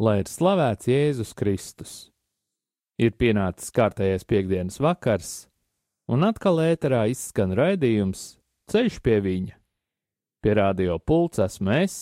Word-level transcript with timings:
Lai 0.00 0.22
ir 0.22 0.30
slavēts 0.32 0.88
Jēzus 0.88 1.34
Kristus! 1.36 1.90
Ir 2.96 3.10
pienācis 3.20 3.68
kārtējais 3.76 4.22
piekdienas 4.24 4.78
vakars, 4.80 5.32
un 6.08 6.24
atkal 6.24 6.62
ēterā 6.64 7.02
izskan 7.12 7.52
raidījums 7.52 8.38
Ceļš 8.72 8.96
pie 9.04 9.18
viņa. 9.20 9.58
Pie 10.40 10.54
radio 10.56 10.96
pults 11.04 11.42
esmu 11.44 11.74
es, 11.82 11.96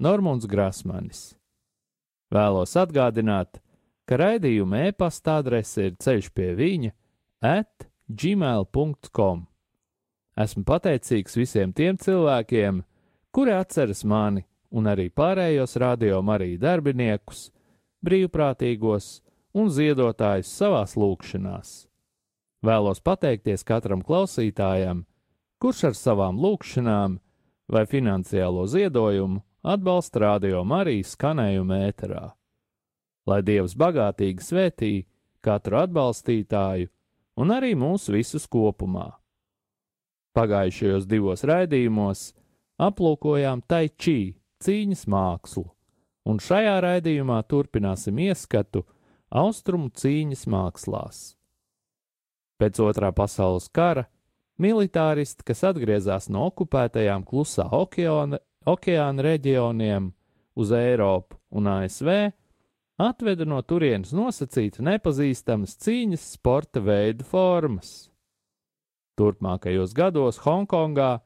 Normons 0.00 0.46
Grasmanis. 0.48 1.34
Vēlos 2.32 2.72
atgādināt, 2.80 3.60
ka 4.08 4.16
raidījuma 4.16 4.86
e-pasta 4.88 5.36
adrese 5.42 5.90
ir 5.90 5.98
ceļš 6.00 6.30
pie 6.32 6.54
viņa 6.56 6.94
at 7.50 7.84
gmail.com. 8.08 9.44
Esmu 10.40 10.64
pateicīgs 10.72 11.36
visiem 11.36 11.76
tiem 11.76 12.00
cilvēkiem, 12.00 12.80
kuri 13.28 13.52
atceras 13.58 14.06
mani 14.08 14.46
un 14.72 14.88
arī 14.88 15.10
pārējos 15.12 15.76
radio 15.80 16.22
Mariju 16.24 16.60
darbiniekus, 16.62 17.50
brīvprātīgos 18.04 19.20
un 19.54 19.70
ziedotājus 19.70 20.50
savās 20.50 20.96
lūkšanās. 20.96 21.72
Vēlos 22.62 23.02
pateikties 23.04 23.64
katram 23.66 24.02
klausītājam, 24.06 25.04
kurš 25.62 25.84
ar 25.90 25.96
savām 25.98 26.38
lūkšanām 26.40 27.18
vai 27.72 27.84
finansiālo 27.90 28.66
ziedojumu 28.70 29.42
atbalsta 29.62 30.24
radio 30.26 30.64
Mariju 30.64 31.06
skanējumu 31.06 31.78
ēterā. 31.88 32.26
Lai 33.26 33.40
Dievs 33.46 33.76
bagātīgi 33.78 34.42
svētī 34.42 34.92
katru 35.42 35.78
atbalstītāju 35.82 36.90
un 37.38 37.54
arī 37.54 37.74
mūs 37.78 38.08
visus 38.10 38.48
kopumā. 38.50 39.12
Pagājušajos 40.32 41.06
divos 41.06 41.44
raidījumos 41.44 42.30
aplūkojām 42.82 43.62
tai 43.68 43.88
čī 43.90 44.34
cīņas 44.62 45.06
mākslu, 45.10 45.66
un 46.28 46.40
šajā 46.42 46.78
raidījumā 46.84 47.40
turpināsim 47.50 48.18
ieskatu 48.22 48.84
austrumu 49.28 49.90
cīņas 49.90 50.46
mākslās. 50.50 51.22
Pēc 52.62 52.78
otrā 52.84 53.10
pasaules 53.16 53.66
kara 53.74 54.06
militāristi, 54.62 55.42
kas 55.46 55.64
atgriezās 55.66 56.28
no 56.30 56.46
okupētajām 56.50 57.24
klusā 57.26 57.66
okeāna, 57.74 58.38
okeāna 58.68 59.24
reģioniem 59.26 60.12
uz 60.54 60.72
Eiropu 60.76 61.40
un 61.50 61.66
ASV, 61.72 62.12
atveda 63.02 63.46
no 63.48 63.58
turienes 63.66 64.12
nosacīta 64.14 64.84
nepazīstamas 64.86 65.74
cīņas 65.82 66.28
sporta 66.36 66.82
veidu 66.84 67.26
formas. 67.26 68.12
Turpmākajos 69.18 69.92
gados 69.96 70.38
Hongkongā 70.44 71.16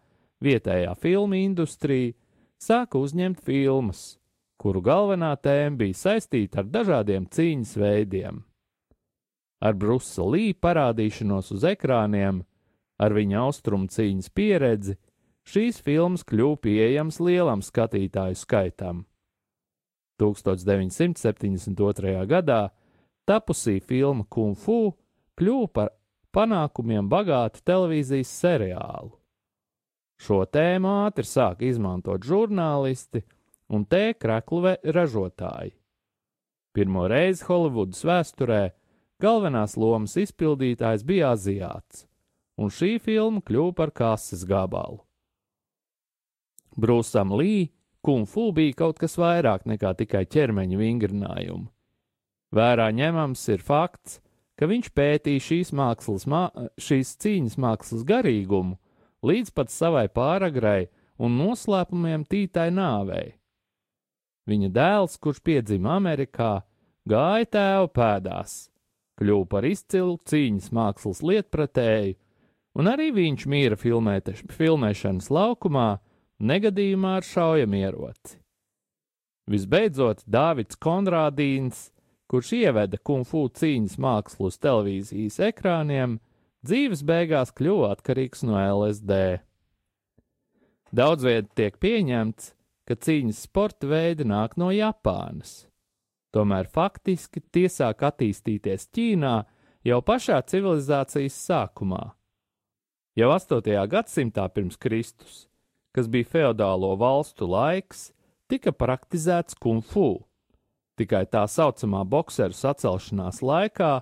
vietējā 0.42 0.94
filmu 1.00 1.38
industrija 1.38 2.14
sāka 2.62 2.98
uzņemt 2.98 3.40
filmas, 3.44 4.18
kuru 4.60 4.80
galvenā 4.84 5.36
tēma 5.42 5.76
bija 5.82 5.94
saistīta 5.94 6.58
ar 6.62 6.66
dažādiem 6.72 7.26
cīņas 7.28 7.76
veidiem. 7.80 8.44
Ar 9.60 9.74
Brusa 9.74 10.22
Lī 10.24 10.52
parādīšanos 10.52 11.52
uz 11.56 11.64
ekrāniem, 11.64 12.44
ar 13.00 13.12
viņa 13.16 13.40
austrumu 13.44 13.86
cīņas 13.92 14.30
pieredzi, 14.36 14.96
šīs 15.48 15.80
filmas 15.84 16.24
kļuva 16.28 16.56
pieejamas 16.66 17.20
lielam 17.20 17.62
skatītāju 17.64 18.34
skaitam. 18.36 19.06
1972. 20.20 22.26
gadā 22.26 22.70
tapusī 23.28 23.80
filma 23.84 24.24
Kung 24.28 24.56
Fu 24.56 24.96
kļuva 25.36 25.68
par 25.72 25.88
panākumiem 26.32 27.08
bagātu 27.08 27.60
televīzijas 27.64 28.28
seriālu. 28.40 29.25
Šo 30.16 30.44
tēmu 30.48 30.88
ātri 31.06 31.26
sāka 31.28 31.66
izmantot 31.68 32.24
žurnālisti 32.24 33.22
un 33.68 33.84
tēkraklu 33.84 34.76
ražotāji. 34.96 35.74
Pirmo 36.76 37.06
reizi 37.08 37.44
Holivudas 37.48 38.02
vēsturē 38.04 38.62
galvenās 39.22 39.76
lomas 39.80 40.16
izpildītājs 40.20 41.04
bija 41.08 41.32
aziāts, 41.36 42.04
un 42.60 42.72
šī 42.72 42.96
filma 43.00 43.40
kļuva 43.44 43.72
par 43.76 43.92
kases 43.96 44.44
gabalu. 44.48 45.00
Brūsam 46.76 47.32
Lī 47.32 47.70
Kung 48.04 48.28
Fu 48.28 48.52
bija 48.52 48.76
kaut 48.84 49.00
kas 49.02 49.16
vairāk 49.18 49.64
nekā 49.66 49.94
tikai 49.98 50.26
ķermeņa 50.30 50.76
vingrinājumi. 50.78 51.64
Vērā 52.54 52.90
ņemams 52.94 53.40
ir 53.50 53.64
fakts, 53.64 54.20
ka 54.54 54.68
viņš 54.70 54.92
pētīja 54.94 55.42
šīs, 55.42 55.72
mākslas, 55.74 56.26
mā, 56.30 56.44
šīs 56.78 57.16
cīņas 57.24 57.56
mākslas 57.58 58.04
garīgumu 58.06 58.78
līdz 59.26 59.52
pat 59.56 59.72
savai 59.72 60.06
pāragrai 60.12 60.86
un 61.18 61.36
noslēpumiem 61.40 62.26
tītai 62.28 62.68
nāvei. 62.74 63.34
Viņa 64.46 64.70
dēls, 64.70 65.16
kurš 65.18 65.42
piedzima 65.42 65.96
Amerikā, 65.96 66.60
gāja 67.08 67.48
tēva 67.56 67.88
pēdās, 67.90 68.54
kļuva 69.18 69.48
par 69.50 69.66
izcilu 69.66 70.20
cīņas 70.28 70.70
mākslas 70.76 71.22
lietpratēju, 71.26 72.14
un 72.78 72.90
arī 72.92 73.10
viņš 73.16 73.46
mīra 73.50 73.78
filmēteš, 73.80 74.44
filmēšanas 74.54 75.30
laukumā, 75.34 75.88
negadījumā 76.38 77.16
ar 77.18 77.26
šaujamieroci. 77.26 78.38
Visbeidzot, 79.50 80.24
Dārvids 80.26 80.78
Konrādīns, 80.82 81.90
kurš 82.30 82.52
ieveda 82.60 82.98
kungfu 82.98 83.46
cīņas 83.54 83.98
mākslu 84.02 84.50
uz 84.50 84.58
televīzijas 84.62 85.38
ekrāniem, 85.48 86.18
dzīves 86.66 87.04
beigās 87.06 87.54
kļuva 87.56 87.94
atkarīgs 87.94 88.42
no 88.46 88.58
LSD. 88.58 89.38
Daudz 90.96 91.26
vietā 91.26 91.48
tiek 91.60 91.78
pieņemts, 91.82 92.52
ka 92.86 92.94
cīņas 92.94 93.40
sporta 93.48 93.88
veidi 93.90 94.26
nāk 94.28 94.54
no 94.60 94.70
Japānas. 94.74 95.64
Tomēr 96.34 96.68
faktiski 96.70 97.40
tie 97.54 97.66
sāk 97.72 98.04
attīstīties 98.06 98.90
Ķīnā 98.94 99.34
jau 99.86 99.98
pašā 100.04 100.38
civilizācijas 100.50 101.38
sākumā. 101.46 102.02
Jau 103.16 103.30
8. 103.32 103.72
gadsimtā 103.88 104.44
pirms 104.52 104.76
Kristus, 104.76 105.46
kas 105.96 106.10
bija 106.12 106.28
feodālo 106.28 106.92
valstu 107.00 107.48
laiks, 107.48 108.10
tika 108.52 108.74
praktizēts 108.76 109.56
kung 109.56 109.80
fu. 109.80 110.26
Tikai 111.00 111.24
tā 111.32 111.46
saucamā 111.48 112.02
bokseru 112.08 112.56
sacelšanās 112.56 113.40
laikā 113.40 113.94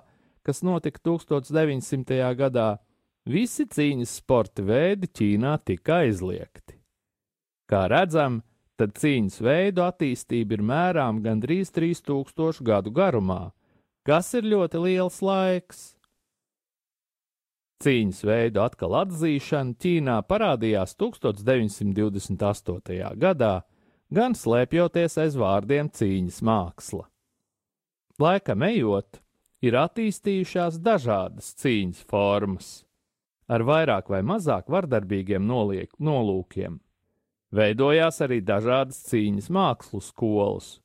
kas 0.45 0.61
notika 0.65 1.01
1900. 1.09 2.21
gadā, 2.37 2.77
visi 3.25 3.65
cīņas 3.65 4.19
sporta 4.21 4.61
veidi 4.65 5.09
Ķīnā 5.09 5.57
tika 5.65 6.03
aizliegti. 6.05 6.77
Kā 7.65 7.87
redzam, 7.89 8.43
tad 8.77 8.93
cīņas 8.99 9.41
veidu 9.41 9.81
attīstība 9.85 10.53
ir 10.57 10.63
mērām 10.65 11.21
gandrīz 11.25 11.71
3000 11.73 12.61
gadu 12.65 12.91
garumā, 12.93 13.51
kas 14.05 14.33
ir 14.37 14.43
ļoti 14.53 14.77
liels 14.83 15.21
laiks. 15.25 15.95
Cīņas 17.83 18.21
veidu 18.23 18.61
atkal 18.63 18.93
atzīšana 19.01 19.75
Ķīnā 19.81 20.17
parādījās 20.29 20.95
1928. 21.01 23.17
gadā, 23.19 23.55
gan 24.13 24.31
slēpjoties 24.37 25.17
aiz 25.25 25.35
vārdiem 25.35 25.89
cīņas 25.89 26.39
māksla. 26.45 27.05
Laikam 28.21 28.63
ejot, 28.63 29.24
ir 29.63 29.77
attīstījušās 29.79 30.79
dažādas 30.83 31.53
cīņas 31.61 32.01
formas, 32.09 32.69
ar 33.47 33.63
vairāk 33.67 34.09
vai 34.09 34.21
mazāk 34.25 34.71
vardarbīgiem 34.71 35.45
noliek, 35.45 35.91
nolūkiem. 35.99 36.79
Veidojās 37.55 38.19
arī 38.25 38.41
dažādas 38.43 38.99
cīņas 39.07 39.51
mākslu 39.53 40.01
skolas. 40.03 40.79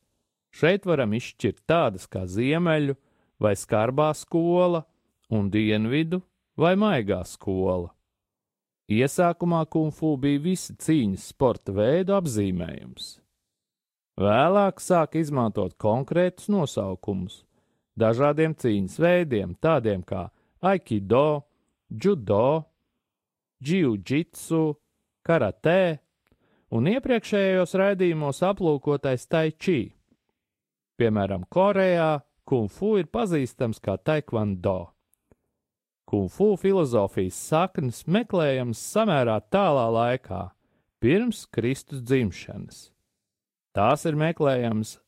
Šeit 0.54 0.86
varam 0.86 1.14
izšķirt 1.16 1.64
tādas 1.66 2.06
kā 2.10 2.26
ziemeļu 2.26 2.96
vai 3.40 3.54
skarbā 3.56 4.10
skola, 4.14 4.84
un 5.30 5.48
dienvidu 5.50 6.20
vai 6.58 6.74
maigā 6.78 7.22
skola. 7.26 7.90
Iesākumā 8.90 9.62
kungfu 9.70 10.16
bija 10.18 10.42
visi 10.42 10.74
cīņas 10.74 11.28
sporta 11.30 11.72
veidu 11.74 12.16
apzīmējums. 12.16 13.20
Vēlāk 14.20 14.82
sāka 14.82 15.20
izmantot 15.22 15.76
konkrētus 15.80 16.50
nosaukumus, 16.50 17.44
dažādiem 18.00 18.56
cīņas 18.56 18.98
veidiem, 19.00 19.54
tādiem 19.60 20.02
kā 20.06 20.28
aikido, 20.64 21.44
judo, 21.90 22.64
jiu-jitsu, 23.60 24.62
karate 25.26 26.00
un 26.74 26.88
iepriekšējos 26.90 27.74
raidījumos 27.80 28.42
aplūkotais 28.46 29.26
tai 29.30 29.50
chi. 29.52 29.92
Piemēram, 31.00 31.46
Korejā 31.48 32.20
kungfu 32.48 32.96
ir 33.00 33.10
pazīstams 33.12 33.80
kā 33.82 33.96
taekwondo. 33.96 34.90
Kungfu 36.10 36.56
filozofijas 36.58 37.36
saknes 37.38 38.02
meklējams 38.10 38.80
samērā 38.92 39.38
tālā 39.52 39.86
laikā, 39.94 40.48
pirms 41.00 41.44
Kristus 41.54 42.02
dzimšanas. 42.02 42.88
Tās 43.70 44.04
ir 44.10 44.18
meklējamas 44.18 44.98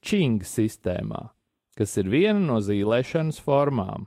Ching 0.00 0.40
sistēmā, 0.40 1.28
kas 1.78 1.96
ir 2.00 2.10
viena 2.10 2.40
no 2.40 2.58
zīmēšanas 2.62 3.40
formām. 3.42 4.06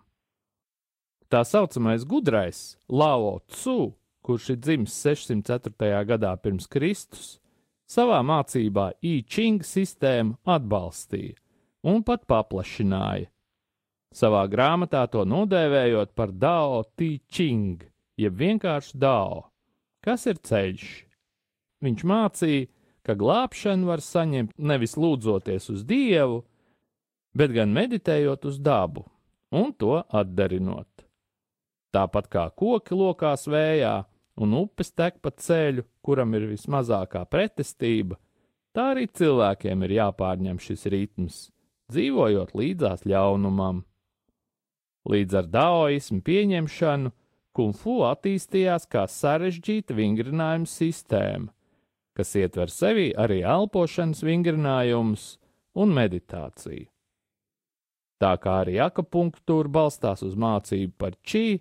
Tā 1.32 1.42
saucamais 1.48 2.06
gudrais 2.06 2.76
Lao 2.90 3.40
Tzu, 3.50 3.94
kurš 4.24 4.52
ir 4.54 4.60
dzimis 4.62 4.98
604. 5.02 6.04
gadā 6.06 6.36
pirms 6.38 6.68
Kristus, 6.70 7.40
savā 7.90 8.22
mācībā 8.26 8.92
Ching 9.02 9.66
sistēmu 9.66 10.38
atbalstīja 10.46 11.40
un 11.84 12.04
pat 12.06 12.28
paplašināja, 12.30 13.28
savā 14.14 14.46
grāmatā 14.48 15.04
to 15.12 15.26
nodēvējot 15.28 16.14
par 16.16 16.32
Dao 16.32 16.84
Ti 16.96 17.18
Ching, 17.28 17.84
jeb 18.18 18.38
vienkārši 18.40 18.98
Dao, 19.02 19.50
kas 20.06 20.28
ir 20.30 20.40
ceļš. 20.40 20.88
Viņš 21.84 22.06
mācīja, 22.08 22.70
ka 23.04 23.18
glābšanu 23.20 23.90
var 23.90 24.00
saņemt 24.00 24.54
nevis 24.56 24.96
lūdzoties 24.96 25.68
uz 25.74 25.84
Dievu, 25.84 26.44
bet 27.34 27.54
gan 27.54 27.74
meditējot 27.74 28.46
uz 28.50 28.60
dabu 28.62 29.06
un 29.54 29.74
to 29.78 30.00
atdarinot. 30.10 30.90
Tāpat 31.94 32.30
kā 32.34 32.48
koki 32.58 32.98
lokās 32.98 33.46
vējā 33.50 33.94
un 34.42 34.54
upes 34.58 34.90
tek 34.98 35.20
pa 35.22 35.30
ceļu, 35.30 35.86
kuram 36.02 36.34
ir 36.34 36.48
vismazākā 36.50 37.22
pretestība, 37.30 38.18
tā 38.74 38.94
arī 38.96 39.06
cilvēkiem 39.06 39.86
ir 39.86 39.98
jāpārņem 40.00 40.62
šis 40.62 40.88
ritms, 40.90 41.42
dzīvojot 41.94 42.56
līdzās 42.58 43.06
ļaunumam. 43.06 43.84
Līdz 45.10 45.38
ar 45.38 45.50
daoismu 45.54 46.24
pieņemšanu 46.26 47.12
kungfu 47.54 48.00
attīstījās 48.08 48.88
kā 48.90 49.04
sarežģīta 49.10 49.94
vingrinājuma 49.94 50.70
sistēma, 50.70 51.52
kas 52.18 52.34
ietver 52.40 52.74
sevī 52.74 53.12
arī 53.20 53.44
elpošanas 53.46 54.24
vingrinājumus 54.26 55.28
un 55.78 55.94
meditāciju. 55.94 56.93
Tā 58.24 58.38
kā 58.40 58.62
arī 58.62 58.78
akupunktūra 58.80 59.68
balstās 59.68 60.22
uz 60.24 60.38
mācību 60.40 60.94
par 61.02 61.18
čī, 61.28 61.60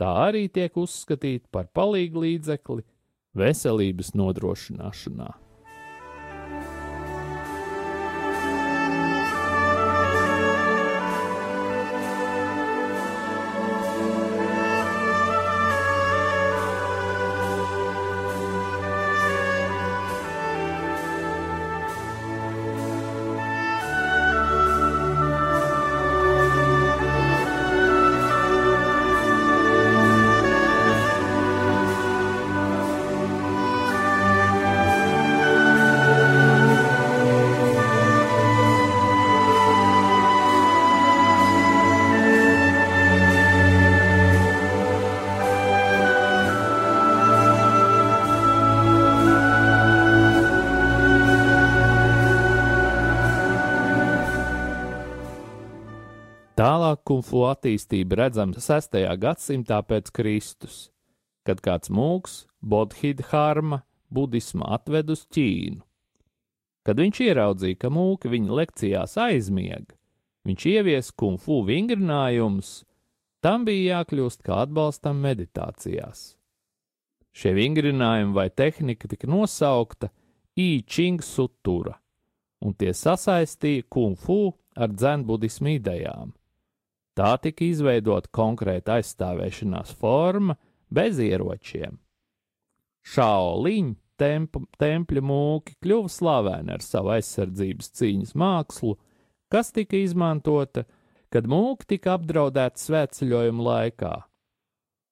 tā 0.00 0.08
arī 0.24 0.48
tiek 0.50 0.74
uzskatīta 0.74 1.46
par 1.54 1.68
palīgu 1.76 2.24
līdzekli 2.24 2.82
veselības 3.38 4.16
nodrošināšanā. 4.18 5.30
Tālāk 56.60 57.06
kungfu 57.08 57.46
attīstība 57.48 58.18
redzama 58.18 58.60
6. 58.60 58.98
gadsimtā 59.16 59.78
pēc 59.88 60.10
Kristus, 60.12 60.90
kad 61.48 61.62
kāds 61.64 61.88
mūks, 61.88 62.34
Bodhidharma, 62.60 63.78
budisma 64.12 64.66
atved 64.76 65.08
uz 65.14 65.22
Ķīnu. 65.32 65.78
Kad 66.84 66.98
viņš 67.00 67.20
ieraudzīja, 67.24 67.78
ka 67.80 67.88
mūki 67.88 68.28
viņa 68.34 68.58
lekcijās 68.58 69.16
aizmiega, 69.24 69.96
viņš 70.44 70.66
ievies 70.68 71.08
kungfu 71.16 71.62
vingrinājumus, 71.64 72.82
tam 73.40 73.64
bija 73.64 74.02
jākļūst 74.02 74.44
kā 74.44 74.58
atbalstam 74.66 75.22
meditācijās. 75.24 76.34
Šie 77.32 77.54
vingrinājumi 77.56 78.36
vai 78.36 78.50
tehnika 78.52 79.08
tika 79.08 79.30
nosaukta 79.32 80.10
I-Ching 80.60 81.24
sutura, 81.24 81.96
un 82.60 82.76
tie 82.76 82.92
sasaistīja 82.92 83.88
kungfu 83.88 84.42
ar 84.76 84.92
dzenbudismu 84.92 85.78
idejām. 85.78 86.36
Tā 87.20 87.34
tika 87.36 87.66
izveidota 87.66 88.30
konkrēta 88.32 88.94
aizstāvēšanās 88.96 89.90
forma 90.00 90.54
bez 90.88 91.18
ieročiem. 91.20 91.98
Šaoliņa 93.04 93.96
temp 94.20 94.56
tempļa 94.80 95.22
mūki 95.28 95.76
kļuva 95.84 96.08
slaveni 96.12 96.72
ar 96.72 96.84
savu 96.84 97.12
aizsardzības 97.18 97.92
cīņas 98.00 98.32
mākslu, 98.40 98.94
kas 99.52 99.68
tika 99.76 100.00
izmantota, 100.00 100.86
kad 101.28 101.44
mūki 101.44 101.90
tika 101.92 102.16
apdraudēti 102.16 102.86
svētceļojuma 102.86 103.68
laikā. 103.68 104.14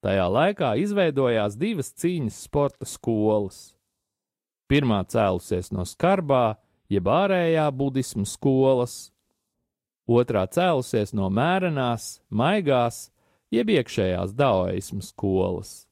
Tajā 0.01 0.27
laikā 0.33 0.73
izveidojās 0.81 1.61
divas 1.61 1.93
cīņas 1.93 2.41
sporta 2.49 2.89
skolas. 2.89 3.61
Pirmā 4.69 5.03
cēlusies 5.13 5.75
no 5.77 5.85
skarbā, 5.85 6.57
jeb 6.89 7.13
ārējā 7.13 7.69
budismu 7.77 8.25
skolas, 8.25 9.11
otrā 10.09 10.47
cēlusies 10.49 11.13
no 11.15 11.29
mērenās, 11.31 12.19
maigās, 12.33 13.09
jeb 13.53 13.71
iekšējās 13.77 14.33
daoismu 14.37 15.05
skolas. 15.05 15.85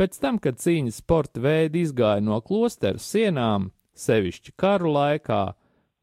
Pēc 0.00 0.16
tam, 0.20 0.38
kad 0.40 0.60
cīņas 0.60 1.00
sporta 1.02 1.42
veidi 1.44 1.82
izgāja 1.84 2.22
no 2.24 2.38
klosteru 2.44 3.00
sienām, 3.02 3.68
sevišķi 3.96 4.54
karu 4.56 4.94
laikā, 4.94 5.42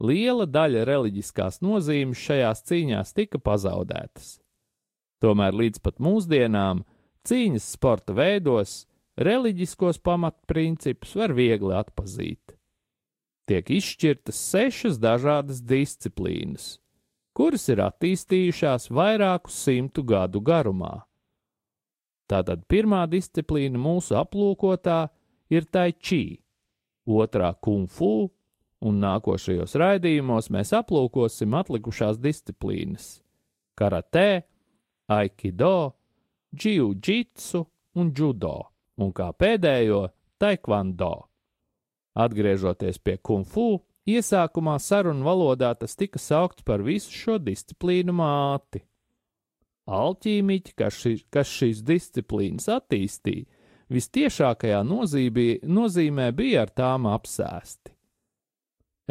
liela 0.05 0.45
daļa 0.45 0.83
reliģiskās 0.85 1.63
nozīmes 1.65 2.21
šajās 2.21 2.61
cīņās 2.69 3.15
tika 3.17 3.41
pazaudētas. 3.41 4.35
Tomēr 5.21 5.57
līdz 5.57 5.81
pat 5.81 5.97
mūsdienām 6.03 6.83
cīņas 7.25 7.71
sporta 7.73 8.13
veidos 8.13 8.83
reliģiskos 9.17 9.97
pamatprincipus 10.05 11.15
var 11.17 11.33
viegli 11.33 11.73
atpazīt. 11.73 12.53
Tiek 13.47 13.69
izšķirtas 13.71 14.37
sešas 14.51 14.99
dažādas 15.01 15.63
disciplīnas, 15.65 16.77
kuras 17.37 17.67
ir 17.69 17.83
attīstījušās 17.85 18.89
vairāku 18.89 19.53
simtu 19.53 20.01
gadu 20.07 20.41
garumā. 20.41 21.03
Tātad 22.27 22.65
pirmā 22.67 23.05
disciplīna 23.11 23.79
mūsu 23.79 24.17
aplūkotā 24.19 25.05
ir 25.53 25.67
tai 25.71 25.91
chi, 25.93 26.39
otrā 27.05 27.53
kung 27.61 27.85
fu, 27.87 28.27
un 28.83 28.99
nākošajos 29.01 29.77
raidījumos 29.79 30.49
mēs 30.53 30.73
aplūkosim 30.75 31.53
atlikušās 31.61 32.19
disciplīnas- 32.19 33.21
karate, 33.79 34.43
aikido, 35.07 35.93
jiu-jitsu 36.53 37.65
un 37.95 38.11
judo, 38.11 38.71
un 38.97 39.13
kā 39.13 39.31
pēdējo- 39.33 40.09
taekwondo. 40.41 41.27
Atgriežoties 42.17 42.97
pie 42.97 43.17
kung 43.17 43.45
fu, 43.45 43.83
Iesākumā 44.07 44.77
sarunu 44.79 45.25
valodā 45.27 45.73
tas 45.75 45.97
tika 45.99 46.19
saukts 46.21 46.63
par 46.63 46.79
visu 46.85 47.11
šo 47.11 47.35
disciplīnu 47.43 48.15
māti. 48.15 48.85
Alķīmiķi, 49.87 50.73
kas, 50.79 50.99
ši, 51.01 51.13
kas 51.31 51.51
šīs 51.51 51.81
disciplīnas 51.87 52.67
attīstīja, 52.71 53.47
vistiešākajā 53.91 54.79
nozīmē, 54.87 55.47
nozīmē 55.63 56.31
bija 56.35 56.63
ar 56.65 56.71
tām 56.75 57.07
apsēsti. 57.11 57.91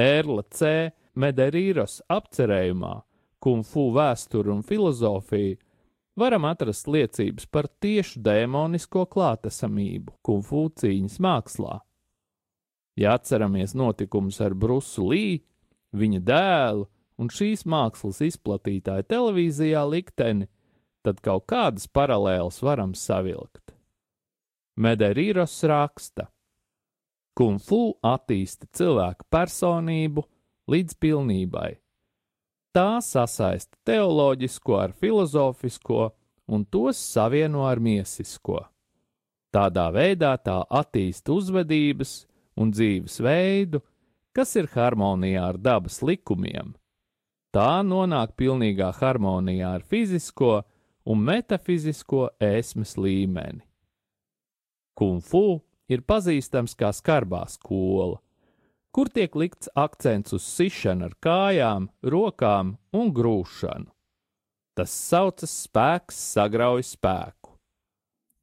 Erla 0.00 0.44
C. 0.52 0.72
Mederīros 1.16 2.02
apcerējumā, 2.12 2.92
kungfu 3.40 3.86
vēsturi 3.96 4.52
un 4.52 4.60
filozofiju, 4.68 5.56
varam 6.20 6.44
atrast 6.48 6.88
liecības 6.92 7.48
par 7.48 7.68
tiešu 7.80 8.20
dēmonisko 8.24 9.06
klātesamību 9.12 10.18
kungfu 10.24 10.66
cīņas 10.80 11.16
mākslā. 11.24 11.78
Ja 12.96 13.14
atceramies 13.14 13.74
notikumus 13.76 14.40
ar 14.40 14.54
Brusu 14.56 15.04
Lī, 15.10 15.42
viņa 15.92 16.20
dēlu 16.24 16.86
un 17.20 17.30
šīs 17.32 17.66
mākslas 17.68 18.22
izplatītāja 18.24 19.04
televīzijā 19.08 19.82
likteni, 19.88 20.48
tad 21.04 21.20
kaut 21.24 21.46
kādas 21.50 21.86
paralēlas 21.88 22.62
varam 22.64 22.94
savilkt. 22.96 23.74
Mederīros 24.76 25.56
raksta: 25.68 26.28
Kungfu 27.36 27.98
attīsta 28.04 28.68
cilvēku 28.72 29.28
personību 29.32 30.24
līdz 30.72 30.96
pilnībai. 31.00 31.76
Tā 32.76 33.00
sasaista 33.00 33.76
teoloģisko 33.88 34.76
ar 34.76 34.92
filozofisko 34.92 36.10
un 36.52 36.64
tos 36.68 37.00
savieno 37.00 37.64
ar 37.68 37.80
miesisko. 37.80 38.58
Tādā 39.52 39.86
veidā 39.94 40.34
tā 40.36 40.58
attīsta 40.68 41.32
uzvedības 41.32 42.26
un 42.56 42.72
dzīves 42.72 43.20
veidu, 43.22 43.82
kas 44.36 44.56
ir 44.56 44.68
harmonijā 44.72 45.44
ar 45.52 45.60
dabas 45.60 46.02
likumiem. 46.04 46.74
Tā 47.54 47.80
nonāk 47.86 48.34
pilnīgā 48.36 48.90
harmonijā 48.98 49.76
ar 49.78 49.84
fizisko 49.84 50.60
un 51.08 51.22
metafizisko 51.24 52.26
ēsmes 52.42 52.96
līmeni. 53.00 53.62
Kung 54.96 55.22
fu 55.24 55.62
ir 55.88 56.02
pazīstams 56.02 56.74
kā 56.76 56.90
skarbā 56.96 57.44
skola, 57.52 58.18
kur 58.92 59.10
tiek 59.12 59.34
likts 59.36 59.68
akcents 59.76 60.32
uz 60.36 60.44
sišanu 60.48 61.10
ar 61.10 61.14
kājām, 61.20 61.90
rokām 62.02 62.76
un 62.96 63.12
grūšanu. 63.12 63.90
Tas 64.76 64.92
saucas 64.92 65.52
spēks 65.64 66.16
sagrauj 66.34 66.84
spēku. 66.84 67.54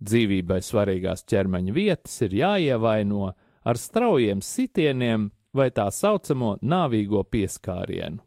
Dzīvībai 0.04 0.60
svarīgās 0.66 1.22
ķermeņa 1.30 1.74
vietas 1.74 2.16
ir 2.26 2.34
jāievaino 2.40 3.32
ar 3.64 3.80
straujiem 3.80 4.42
sitieniem 4.44 5.30
vai 5.54 5.70
tā 5.72 5.88
saucamo 5.92 6.58
nāvīgo 6.62 7.24
pieskārienu. 7.30 8.22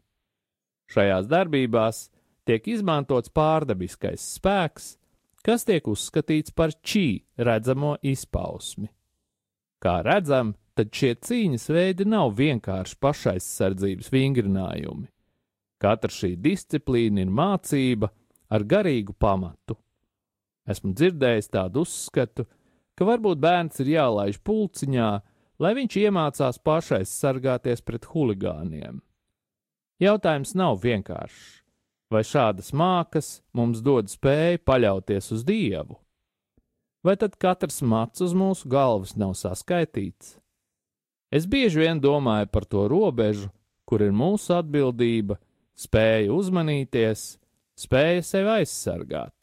Šajās 0.87 1.27
darbībās 1.27 2.07
tiek 2.47 2.67
izmantots 2.71 3.31
pārdabiskais 3.35 4.23
spēks, 4.37 4.95
kas 5.43 5.67
tiek 5.67 5.87
uzskatīts 5.87 6.55
par 6.55 6.71
čī 6.83 7.23
redzamo 7.37 7.97
izpausmi. 8.01 8.87
Kā 9.83 9.99
redzam, 10.05 10.55
tad 10.77 10.93
šie 10.93 11.13
cīņas 11.21 11.67
veidi 11.73 12.07
nav 12.07 12.33
vienkārši 12.37 12.97
pašaizsardzības 13.03 14.11
vingrinājumi. 14.13 15.09
Katra 15.77 16.09
šī 16.13 16.31
disciplīna 16.41 17.21
ir 17.21 17.33
mācība 17.33 18.09
ar 18.49 18.65
garīgu 18.65 19.13
pamatu. 19.19 19.77
Esmu 20.67 20.93
dzirdējis 20.97 21.51
tādu 21.53 21.83
uzskatu, 21.85 22.47
ka 22.97 23.05
varbūt 23.05 23.41
bērns 23.43 23.83
ir 23.83 23.93
jālaiž 23.93 24.41
pulciņā, 24.41 25.11
lai 25.61 25.73
viņš 25.77 25.99
iemācās 26.01 26.57
pašais 26.65 27.13
sargāties 27.13 27.85
pret 27.85 28.09
huligāniem. 28.09 28.99
Jautājums 30.01 30.53
nav 30.57 30.81
vienkāršs. 30.83 31.63
Vai 32.07 32.21
šādas 32.23 32.71
mākas 32.71 33.41
mums 33.51 33.81
dod 33.83 34.07
spēju 34.07 34.61
paļauties 34.63 35.31
uz 35.35 35.41
Dievu? 35.43 35.97
Vai 37.03 37.17
tad 37.19 37.35
katrs 37.35 37.81
mats 37.83 38.23
uz 38.23 38.35
mūsu 38.37 38.69
galvas 38.71 39.17
nav 39.19 39.33
saskaitīts? 39.35 40.37
Es 41.27 41.43
bieži 41.49 41.83
vien 41.83 41.99
domāju 41.99 42.47
par 42.47 42.63
to 42.65 42.85
robežu, 42.87 43.49
kur 43.83 44.03
ir 44.03 44.15
mūsu 44.15 44.55
atbildība 44.55 45.35
spēja 45.75 46.31
uzmanīties, 46.31 47.25
spēja 47.75 48.23
sevi 48.23 48.53
aizsargāt. 48.61 49.36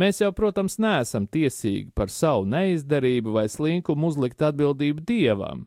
Mēs 0.00 0.22
jau, 0.22 0.30
protams, 0.32 0.78
neesam 0.80 1.26
tiesīgi 1.28 1.90
par 1.96 2.08
savu 2.12 2.46
neizdarību 2.48 3.34
vai 3.34 3.46
slinkumu 3.52 4.08
uzlikt 4.08 4.40
atbildību 4.46 5.04
dievam, 5.04 5.66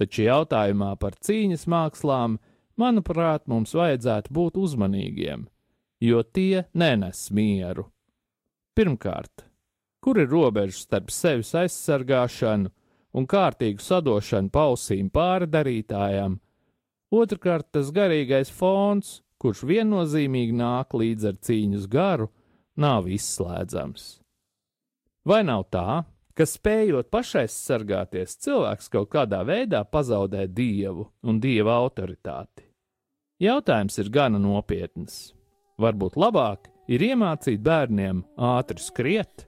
taču 0.00 0.24
jautājumā 0.24 0.94
par 1.02 1.18
cīņas 1.20 1.66
mākslām, 1.68 2.38
manuprāt, 2.80 3.44
mums 3.50 3.74
vajadzētu 3.76 4.32
būt 4.32 4.56
uzmanīgiem, 4.62 5.44
jo 6.00 6.24
tie 6.24 6.64
nenes 6.72 7.26
mieru. 7.34 7.90
Pirmkārt, 8.78 9.44
kur 10.00 10.22
ir 10.22 10.30
robeža 10.32 10.78
starp 10.78 11.12
sevis 11.12 11.52
aizsargāšanu 11.58 12.72
un 13.18 13.26
kārtīgu 13.28 13.82
sadošanu 13.82 14.54
pausīm 14.54 15.10
pārdarītājam, 15.12 16.38
Otrakārt, 17.08 17.70
tas 17.72 17.88
garīgais 17.88 18.50
fons, 18.52 19.22
kurš 19.40 19.62
viennozīmīgi 19.64 20.52
nāk 20.52 20.92
līdz 20.92 21.30
ar 21.30 21.36
cīņas 21.40 21.86
garu, 21.88 22.28
nav 22.78 23.08
izslēdzams. 23.10 24.06
Vai 25.28 25.42
nav 25.44 25.66
tā, 25.74 26.04
ka 26.38 26.46
spējot 26.46 27.10
pašaizsargāties, 27.12 28.38
cilvēks 28.44 28.88
kaut 28.94 29.10
kādā 29.12 29.42
veidā 29.44 29.82
pazaudē 29.84 30.46
dievu 30.46 31.08
un 31.26 31.40
dieva 31.42 31.74
autoritāti? 31.82 32.68
Jautājums 33.42 33.98
ir 33.98 34.10
gana 34.14 34.38
nopietns. 34.42 35.32
Varbūt 35.78 36.16
labāk 36.18 36.70
ir 36.90 37.02
iemācīt 37.10 37.60
bērniem 37.62 38.22
ātri 38.38 38.82
skriet, 38.82 39.47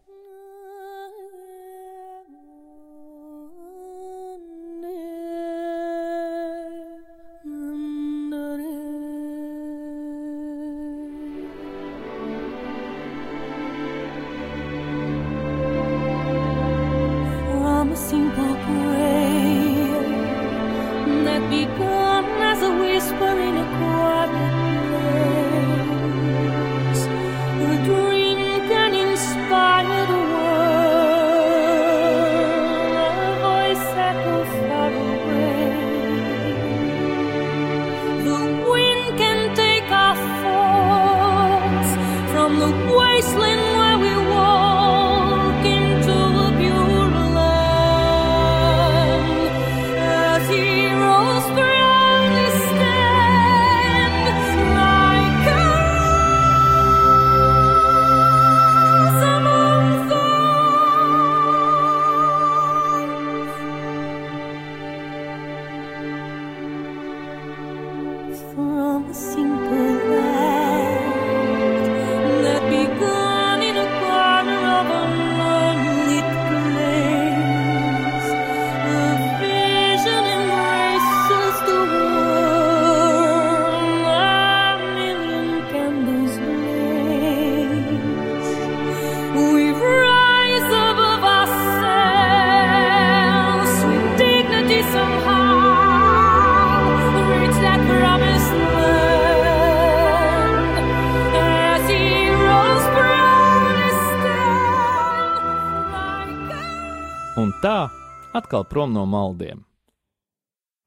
prom 108.80 108.94
no 108.96 109.02
maldiem. 109.04 109.58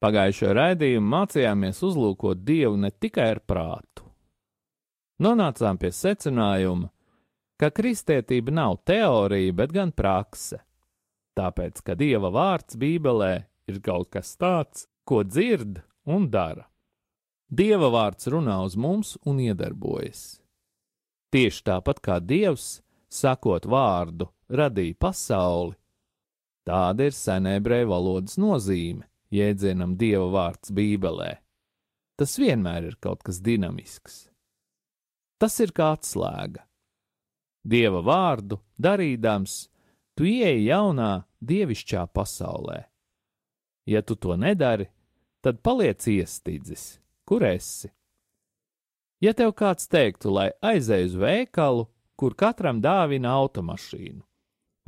Pagājušajā 0.02 0.54
raidījumā 0.58 1.10
mācījāmies 1.12 1.78
uzlūkot 1.86 2.40
Dievu 2.42 2.74
ne 2.82 2.88
tikai 2.90 3.28
ar 3.36 3.40
prātu. 3.46 4.08
Nonācām 5.22 5.78
pie 5.78 5.92
secinājuma, 5.94 6.88
ka 7.54 7.68
kristietība 7.70 8.50
nav 8.50 8.80
teorija, 8.82 9.54
bet 9.60 9.76
gan 9.76 9.92
prakse. 9.94 10.58
Tāpēc, 11.38 11.84
ka 11.86 11.94
Dieva 11.94 12.32
vārds 12.34 12.74
Bībelē 12.74 13.30
ir 13.70 13.78
kaut 13.78 14.10
kas 14.10 14.34
tāds, 14.42 14.88
ko 15.06 15.22
dzird 15.22 15.78
un 16.10 16.26
dara. 16.34 16.66
Dieva 17.46 17.92
vārds 17.94 18.26
runā 18.26 18.58
uz 18.66 18.74
mums 18.74 19.14
un 19.22 19.38
iedarbojas. 19.38 20.40
Tieši 21.30 21.62
tāpat 21.70 22.02
kā 22.02 22.18
Dievs, 22.18 22.82
sakot 23.06 23.70
vārdu, 23.70 24.32
radīja 24.50 24.98
pasauli, 24.98 25.78
Tāda 26.64 27.10
ir 27.10 27.16
senebreju 27.16 27.90
valodas 27.90 28.38
nozīme 28.40 29.04
jēdzienam 29.34 29.96
dieva 30.00 30.28
vārds 30.32 30.72
Bībelē. 30.74 31.32
Tas 32.16 32.36
vienmēr 32.38 32.88
ir 32.92 32.96
kaut 33.02 33.24
kas 33.26 33.40
dinamisks. 33.44 34.28
Tas 35.38 35.58
ir 35.60 35.74
kā 35.76 35.92
atslēga. 35.96 36.62
Dieva 37.64 38.00
vārdu 38.04 38.60
darīdams, 38.80 39.68
tu 40.14 40.28
ieeji 40.28 40.68
jaunā 40.68 41.24
dievišķā 41.42 42.06
pasaulē. 42.14 42.84
Ja 43.88 44.00
tu 44.02 44.16
to 44.16 44.36
nedari, 44.40 44.86
tad 45.44 45.60
paliec 45.60 46.06
iestidzis, 46.08 47.00
kur 47.28 47.44
esi. 47.44 47.90
Ja 49.20 49.32
tev 49.36 49.52
kāds 49.56 49.88
teiktu, 49.88 50.30
lai 50.32 50.50
aizej 50.64 51.08
uz 51.08 51.16
veikalu, 51.20 51.88
kur 52.16 52.36
katram 52.38 52.80
dāvina 52.84 53.34
automašīnu, 53.40 54.22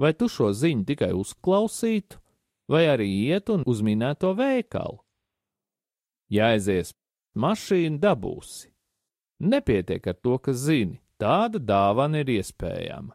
vai 0.00 0.12
tu 0.14 0.28
šo 0.28 0.52
ziņu 0.52 0.84
tikai 0.88 1.12
uzklausītu, 1.16 2.20
vai 2.68 2.86
arī 2.92 3.08
iet 3.30 3.50
un 3.52 3.64
uz 3.66 3.82
minēto 3.84 4.32
veikalu? 4.36 5.00
Ja 6.32 6.52
aizies 6.54 6.92
mašīnu, 7.36 8.00
dabūsi. 8.02 8.72
Nepietiek 9.46 10.06
ar 10.08 10.16
to, 10.24 10.38
ka 10.40 10.52
zini, 10.56 11.00
tāda 11.20 11.60
dāvana 11.60 12.22
ir 12.24 12.32
iespējama. 12.38 13.12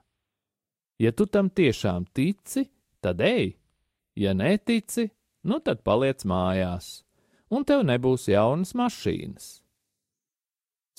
Ja 1.01 1.11
tu 1.11 1.25
tam 1.25 1.49
tiešām 1.49 2.05
tici, 2.13 2.67
tad 3.01 3.21
ej, 3.25 3.55
ja 4.15 4.35
netici, 4.37 5.09
nu 5.43 5.57
tad 5.59 5.81
paliec 5.81 6.21
mājās, 6.29 7.01
un 7.49 7.65
tev 7.65 7.81
nebūs 7.89 8.27
jaunas 8.29 8.75
mašīnas. 8.77 9.57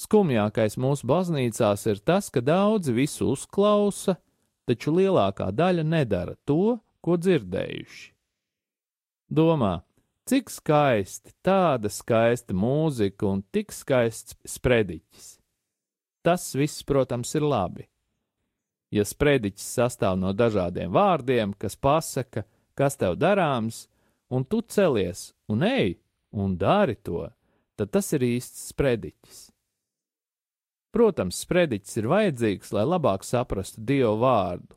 Skumjākais 0.02 0.74
mūsu 0.80 1.06
baznīcās 1.06 1.86
ir 1.86 2.00
tas, 2.02 2.32
ka 2.32 2.42
daudzi 2.42 2.94
visu 2.96 3.28
uzklausa, 3.30 4.16
taču 4.68 4.94
lielākā 4.96 5.50
daļa 5.54 5.84
nedara 5.86 6.36
to, 6.48 6.78
ko 7.02 7.16
dzirdējuši. 7.18 8.10
Domā, 9.32 9.80
cik 10.28 10.50
skaisti, 10.52 11.32
tāda 11.44 11.90
skaista 11.90 12.54
mūzika 12.54 13.26
un 13.30 13.42
tik 13.54 13.72
skaists 13.74 14.36
sprediķis. 14.46 15.38
Tas 16.22 16.52
viss, 16.54 16.84
protams, 16.86 17.32
ir 17.34 17.46
labi. 17.46 17.88
Ja 18.92 19.06
sprediķis 19.08 19.70
sastāv 19.78 20.18
no 20.20 20.34
dažādiem 20.36 20.92
vārdiem, 20.92 21.56
kas 21.58 21.78
pasaka, 21.80 22.44
kas 22.76 22.98
tev 23.00 23.16
darāms, 23.16 23.86
un 24.30 24.44
tu 24.44 24.60
celies 24.62 25.32
un 25.48 25.64
ej 25.64 25.96
un 26.32 26.56
dari 26.56 26.94
to, 27.00 27.26
tad 27.76 27.90
tas 27.92 28.12
ir 28.12 28.24
īsts 28.36 28.68
sprediķis. 28.72 29.51
Protams, 30.92 31.40
sprediķis 31.40 31.98
ir 32.02 32.08
vajadzīgs, 32.12 32.72
lai 32.76 32.84
labāk 32.84 33.24
saprastu 33.24 33.80
Dievu 33.88 34.18
vārdu, 34.20 34.76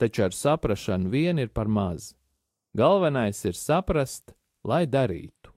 taču 0.00 0.26
ar 0.26 0.36
saprašanu 0.36 1.08
vien 1.12 1.40
ir 1.40 1.48
par 1.48 1.70
maz. 1.72 2.12
Galvenais 2.76 3.40
ir 3.48 3.56
saprast, 3.56 4.34
lai 4.62 4.84
darītu. 4.86 5.54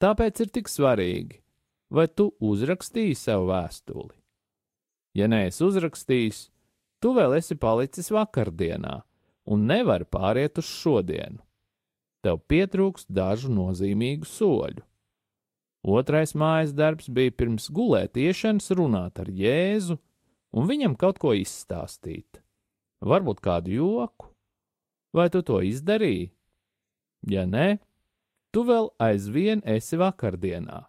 Tāpēc 0.00 0.40
ir 0.44 0.52
tik 0.52 0.68
svarīgi, 0.72 1.42
vai 1.92 2.06
tu 2.08 2.30
uzrakstīji 2.40 3.14
sev 3.16 3.46
vēstuli. 3.50 4.16
Ja 5.16 5.28
neesi 5.28 5.62
uzrakstījis, 5.64 6.40
tu 7.00 7.12
vēl 7.16 7.36
esi 7.38 7.56
palicis 7.56 8.10
vakardienā 8.12 8.98
un 9.46 9.68
nevari 9.68 10.08
pāriet 10.08 10.58
uz 10.60 10.68
šodienu. 10.68 11.40
Tev 12.24 12.40
pietrūkst 12.50 13.12
dažu 13.12 13.52
nozīmīgu 13.52 14.26
soļu. 14.28 14.82
Otrais 15.86 16.34
mājas 16.34 16.72
darbs 16.74 17.06
bija 17.06 17.30
pirms 17.30 17.68
gulēt 17.70 18.18
iešanas 18.18 18.72
runāt 18.74 19.20
ar 19.22 19.30
Jēzu 19.30 19.94
un 20.56 20.66
viņam 20.66 20.96
kaut 20.98 21.20
ko 21.22 21.30
izstāstīt. 21.38 22.40
Varbūt 23.06 23.42
kādu 23.44 23.76
joku. 23.76 24.32
Vai 25.14 25.28
tu 25.30 25.44
to 25.46 25.60
izdarīji? 25.62 26.32
Ja 27.30 27.46
nē, 27.46 27.78
tu 28.50 28.66
vēl 28.66 28.90
aizvien 28.98 29.62
esi 29.62 29.98
vakardienā. 30.00 30.82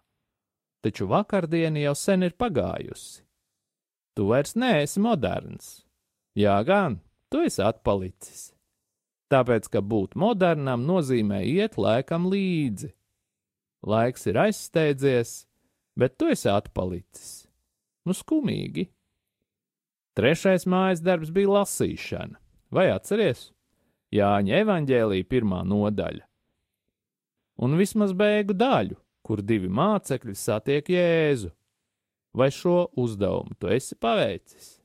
Taču 0.82 1.08
vakardiena 1.10 1.80
jau 1.86 1.94
sen 1.98 2.26
ir 2.26 2.34
pagājusi. 2.38 3.22
Tu 4.18 4.26
vairs 4.26 4.56
neesi 4.58 4.98
moderns. 4.98 5.84
Jā, 6.38 6.58
gan, 6.66 6.98
tu 7.30 7.42
esi 7.46 7.62
atpalicis. 7.62 8.48
Tāpēc, 9.30 9.68
ka 9.70 9.82
būt 9.84 10.16
modernam 10.18 10.86
nozīmē 10.88 11.44
iet 11.46 11.78
laikam 11.78 12.26
līdzi. 12.32 12.97
Laiks 13.86 14.26
ir 14.26 14.38
aizsteidzies, 14.42 15.44
bet 15.98 16.16
tu 16.18 16.30
esi 16.32 16.48
atpalicis. 16.50 17.46
Nu, 18.06 18.14
skumīgi. 18.16 18.88
Trešais 20.18 20.66
mājas 20.66 21.02
darbs 21.04 21.30
bija 21.34 21.60
lasīšana. 21.60 22.40
Vai 22.74 22.88
atceries? 22.90 23.50
Jāņa 24.14 24.62
evanģēlīja 24.64 25.28
pirmā 25.28 25.60
nodaļa. 25.68 26.24
Un 27.62 27.76
vismaz 27.78 28.14
beigu 28.16 28.54
daļu, 28.56 28.96
kur 29.22 29.42
divi 29.42 29.70
mācekļi 29.70 30.34
satiek 30.38 30.90
Jēzu. 30.90 31.52
Vai 32.38 32.50
šo 32.54 32.88
uzdevumu 32.98 33.56
tu 33.58 33.70
esi 33.72 33.96
paveicis? 33.98 34.76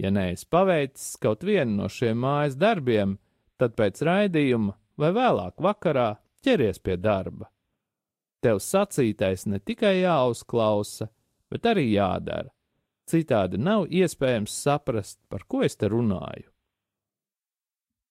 Ja 0.00 0.10
neesi 0.10 0.46
paveicis 0.50 1.16
kaut 1.22 1.44
vienu 1.46 1.76
no 1.78 1.88
šiem 1.92 2.18
mājas 2.24 2.56
darbiem, 2.58 3.16
tad 3.60 3.76
pēc 3.78 4.02
raidījuma 4.06 4.74
vai 4.98 5.12
vēlāk 5.16 5.60
vakarā 5.62 6.08
ķeries 6.44 6.80
pie 6.82 6.96
darba. 6.98 7.48
Tev 8.42 8.58
sacītais 8.58 9.46
ne 9.46 9.60
tikai 9.62 10.00
jāuzklausa, 10.00 11.06
bet 11.52 11.68
arī 11.70 11.92
jādara. 11.92 12.50
Citādi 13.06 13.58
nav 13.58 13.86
iespējams 13.90 14.54
saprast, 14.64 15.18
par 15.30 15.44
ko 15.46 15.62
es 15.66 15.76
te 15.78 15.90
runāju. 15.90 16.48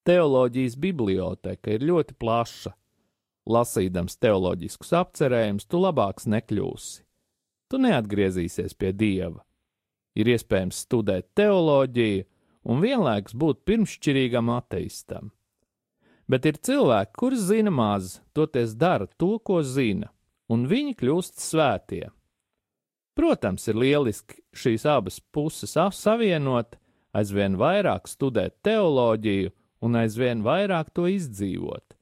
Teoloģijas 0.08 0.78
biblioteka 0.82 1.76
ir 1.76 1.84
ļoti 1.86 2.16
plaša. 2.20 2.72
Lasīdams 3.52 4.16
teoloģiskus 4.22 4.94
apcerējumus, 4.98 5.68
tu 5.68 5.82
labāks 5.82 6.28
nekļūsi. 6.30 7.04
Tu 7.72 7.80
neatgriezīsies 7.82 8.76
pie 8.78 8.92
dieva. 8.94 9.44
Ir 10.16 10.30
iespējams 10.32 10.84
studēt 10.86 11.32
teoloģiju 11.40 12.26
un 12.72 12.82
vienlaikus 12.84 13.36
būt 13.38 13.64
pirmšķirīgam 13.68 14.52
ateistam. 14.54 15.32
Bet 16.30 16.46
ir 16.48 16.60
cilvēki, 16.64 17.16
kuri 17.18 17.40
zina 17.40 17.72
maz, 17.74 18.20
toties 18.38 18.76
dara 18.80 19.08
to, 19.20 19.38
ko 19.40 19.62
zina, 19.66 20.12
un 20.52 20.68
viņi 20.68 20.98
kļūst 21.00 21.40
svētie. 21.40 22.10
Protams, 23.16 23.68
ir 23.72 23.80
lieliski 23.80 24.40
šīs 24.56 24.86
abas 24.88 25.20
puses 25.20 25.76
savienot, 25.76 26.78
aizvien 27.16 27.58
vairāk 27.60 28.08
studēt 28.08 28.60
teoloģiju 28.64 29.52
un 29.84 29.98
aizvien 30.00 30.44
vairāk 30.46 30.94
to 30.96 31.08
izdzīvot. 31.12 31.96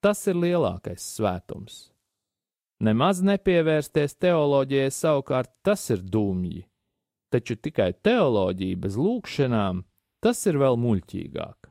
Tas 0.00 0.24
ir 0.30 0.38
lielākais 0.40 1.04
svētums. 1.16 1.90
Nemaz 2.80 3.20
nepievērsties 3.20 4.16
teoloģijai 4.16 4.92
savukārt 4.96 5.50
tas 5.62 5.82
ir 5.92 6.00
dumji, 6.00 6.64
taču 7.28 7.58
tikai 7.60 7.92
teoloģija 7.92 8.78
bez 8.80 8.96
lūkšanām 8.96 9.82
tas 10.24 10.40
ir 10.48 10.56
vēl 10.60 10.80
muļķīgāk. 10.80 11.68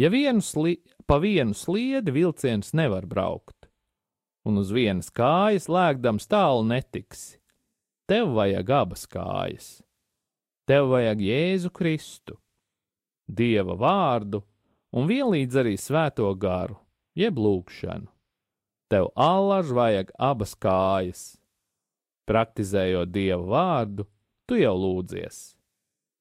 Ja 0.00 0.10
vienu 0.10 0.42
sli 0.42 0.80
pa 1.06 1.20
vienu 1.22 1.54
sliedi 1.54 2.12
vilciens 2.14 2.74
nevar 2.74 3.06
braukt, 3.06 3.59
un 4.46 4.60
uz 4.60 4.72
vienas 4.72 5.10
kājas 5.12 5.68
lēkdams 5.70 6.28
tālu 6.30 6.64
netiksi. 6.68 7.38
Tev 8.10 8.32
vajag 8.34 8.70
abas 8.74 9.06
kājas. 9.06 9.68
Tev 10.66 10.90
vajag 10.90 11.20
Jēzu 11.22 11.70
Kristu, 11.74 12.36
Dieva 13.30 13.76
vārdu 13.78 14.42
un 14.94 15.06
vienlīdz 15.06 15.60
arī 15.62 15.76
svēto 15.78 16.30
garu, 16.38 16.76
jeb 17.14 17.38
lūgšanu. 17.38 18.08
Tev 18.90 19.10
allaž 19.14 19.70
vajag 19.74 20.10
abas 20.18 20.56
kājas. 20.58 21.22
Praktizējot 22.26 23.10
Dieva 23.14 23.42
vārdu, 23.46 24.06
tu 24.46 24.58
jau 24.58 24.74
lūdzies. 24.74 25.54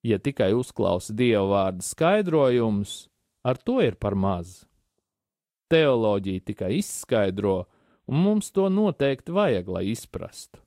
Ja 0.05 0.19
tikai 0.21 0.51
uzklausi 0.57 1.15
Dieva 1.17 1.47
vārdu 1.49 1.85
skaidrojumus, 1.85 3.07
ar 3.45 3.57
to 3.57 3.79
ir 3.81 3.97
par 3.97 4.13
maz. 4.13 4.63
Teoloģija 5.69 6.45
tikai 6.45 6.71
izskaidro, 6.79 7.63
un 8.09 8.23
mums 8.25 8.49
to 8.51 8.67
noteikti 8.73 9.33
vajag, 9.35 9.69
lai 9.69 9.85
izprastu. 9.93 10.61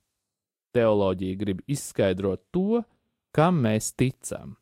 Teoloģija 0.73 1.37
grib 1.37 1.61
izskaidrot 1.69 2.41
to, 2.55 2.81
kam 3.35 3.61
mēs 3.65 3.91
ticam. 3.99 4.55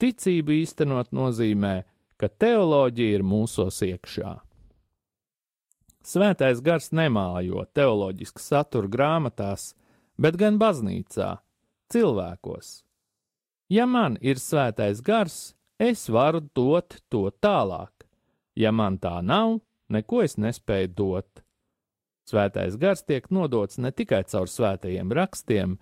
Ticību 0.00 0.54
īstenot 0.62 1.12
nozīmē, 1.14 1.82
ka 2.16 2.30
teoloģija 2.30 3.18
ir 3.18 3.26
mūsos 3.26 3.82
iekšā. 3.84 4.38
Svētais 6.04 6.60
gars 6.64 6.90
nemājo 6.92 7.64
teoloģisku 7.76 8.42
saturu 8.42 8.90
grāmatās, 8.92 9.72
bet 10.20 10.36
gan 10.40 10.58
baznīcā, 10.60 11.30
cilvēkos. 11.92 12.82
Ja 13.72 13.86
man 13.88 14.18
ir 14.20 14.40
svētais 14.40 15.00
gars, 15.04 15.54
es 15.80 16.08
varu 16.12 16.42
dot 16.54 16.98
to 17.08 17.30
tālāk. 17.40 18.04
Ja 18.54 18.70
man 18.72 18.98
tā 19.00 19.18
nav, 19.24 19.62
neko 19.88 20.22
es 20.24 20.36
nespēju 20.36 20.92
dot. 20.94 21.43
Svētais 22.24 22.78
gars 22.80 23.04
tiek 23.04 23.26
nodots 23.30 23.76
ne 23.78 23.90
tikai 23.92 24.22
caur 24.30 24.48
svētajiem 24.48 25.12
rakstiem, 25.12 25.76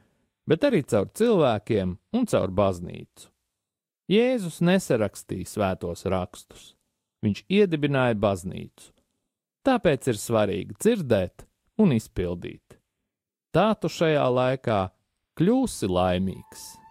bet 0.48 0.66
arī 0.66 0.82
caur 0.82 1.06
cilvēkiem 1.14 1.94
un 2.18 2.26
caur 2.26 2.50
baznīcu. 2.50 3.28
Jēzus 4.10 4.58
nesarakstīja 4.66 5.46
svētos 5.48 6.02
rakstus, 6.10 6.72
viņš 7.22 7.44
iedibināja 7.46 8.18
baznīcu. 8.18 8.90
Tāpēc 9.62 10.10
ir 10.10 10.18
svarīgi 10.18 10.74
dzirdēt 10.82 11.46
un 11.78 11.94
izpildīt. 11.94 12.78
Tā 13.54 13.70
tu 13.78 13.88
šajā 13.92 14.26
laikā 14.34 14.82
kļūsi 15.38 15.88
laimīgs. 15.88 16.81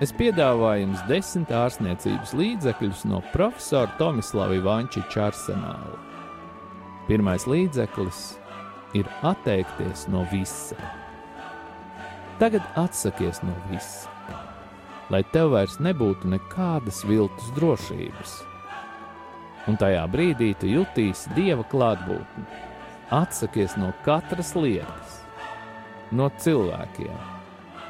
Es 0.00 0.12
piedāvāju 0.16 0.86
jums 0.86 1.00
desmit 1.08 1.50
ārstniecības 1.52 2.32
līdzekļus 2.36 3.04
no 3.10 3.20
profesora 3.34 3.92
Tomislava 3.98 4.56
Ivančiča 4.56 5.26
arsenāla. 5.28 5.98
Pirmais 7.08 7.44
līdzeklis 7.50 8.20
ir 8.96 9.08
atteikties 9.26 10.06
no 10.12 10.24
visa. 10.32 10.78
Tagad 12.40 12.64
atsakies 12.80 13.42
no 13.44 13.52
visa, 13.68 14.08
lai 15.12 15.20
tev 15.34 15.52
vairs 15.52 15.76
nebūtu 15.84 16.30
nekādas 16.32 17.02
viltus 17.04 17.50
drošības. 17.58 18.38
Un 19.68 19.76
tajā 19.76 20.06
brīdī 20.08 20.54
tu 20.56 20.70
jutīsi 20.70 21.34
dieva 21.36 21.66
klātbūtni. 21.68 22.46
Atsakies 23.12 23.74
no 23.76 23.90
katras 24.06 24.54
lietas, 24.56 25.18
no 26.14 26.30
cilvēkiem 26.40 27.29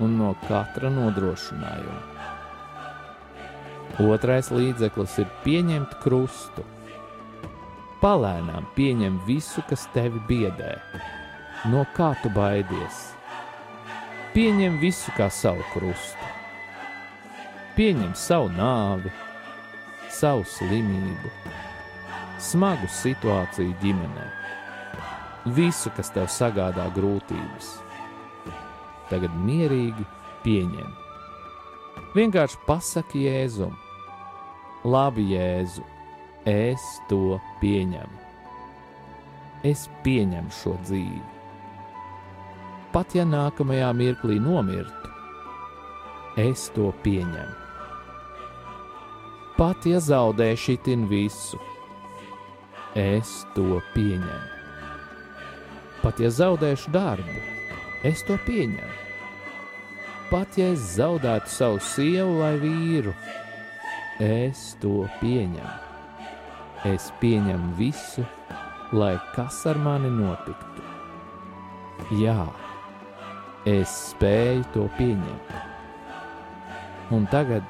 un 0.01 0.17
no 0.19 0.33
katra 0.49 0.91
nodrošinājuma. 0.93 2.03
Otrais 4.01 4.49
līdzeklis 4.55 5.19
ir 5.21 5.29
pieņemt 5.45 5.97
krustu. 6.01 6.65
Palēnām 8.01 8.69
pieņem 8.77 9.19
visu, 9.27 9.61
kas 9.69 9.85
tevi 9.93 10.23
biedē, 10.29 10.73
no 11.69 11.85
kā 11.97 12.15
tu 12.23 12.31
baidies. 12.33 13.03
Pieņem 14.33 14.79
visu 14.81 15.13
kā 15.19 15.29
savu 15.29 15.67
krustu. 15.75 16.31
Pieņem 17.77 18.15
savu 18.17 18.49
nāvi, 18.55 19.13
savu 20.09 20.47
slimību, 20.49 21.35
smagu 22.41 22.89
situāciju 23.03 23.77
ģimenē, 23.85 24.27
visu, 25.61 25.93
kas 25.97 26.13
tev 26.15 26.31
sagādā 26.33 26.89
grūtības 26.97 27.90
tagad 29.11 29.35
mierīgi 29.45 30.07
pieņem. 30.45 30.91
Vienkārši 32.15 32.59
pasaki 32.67 33.27
Jēzum, 33.27 33.75
labi, 34.85 35.29
Jēzu, 35.35 35.85
es 36.49 36.87
to 37.11 37.39
pieņemu. 37.61 38.19
Es 39.67 39.89
pieņemu 40.05 40.55
šo 40.57 40.73
dzīvi. 40.87 41.21
Pat 42.91 43.15
ja 43.15 43.27
nākamajā 43.29 43.91
mirklī 43.95 44.41
nomirtu, 44.43 45.13
es 46.41 46.71
to 46.75 46.89
pieņemu. 47.05 47.59
Pat 49.61 49.85
ja 49.87 50.01
zaudēšu 50.01 50.79
itin 50.79 51.05
visu, 51.11 51.61
es 52.97 53.43
to 53.55 53.79
pieņemu. 53.95 54.49
Pat 56.01 56.19
ja 56.25 56.31
zaudēšu 56.33 56.91
darbu, 56.97 57.60
es 58.07 58.23
to 58.25 58.37
pieņemu. 58.47 58.97
Pat 60.31 60.57
ja 60.59 60.71
es 60.73 60.95
zaudētu 60.95 61.51
savu 61.51 61.81
sievu 61.83 62.39
vai 62.39 62.55
vīru, 62.63 63.13
es 64.23 64.77
to 64.81 65.05
pieņemu. 65.21 65.89
Es 66.89 67.11
pieņemu 67.21 67.75
visu, 67.77 68.25
lai 68.97 69.17
kas 69.35 69.59
ar 69.69 69.81
mani 69.83 70.09
notiktu. 70.15 70.87
Jā, 72.23 72.47
es 73.69 73.91
spēju 74.15 74.65
to 74.73 74.87
pieņemt. 74.97 75.53
Un 77.13 77.27
tagad 77.29 77.67